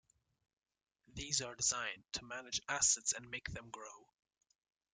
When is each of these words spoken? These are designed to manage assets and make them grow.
These 1.13 1.41
are 1.43 1.53
designed 1.53 2.01
to 2.13 2.25
manage 2.25 2.59
assets 2.67 3.13
and 3.13 3.29
make 3.29 3.51
them 3.51 3.69
grow. 3.69 4.07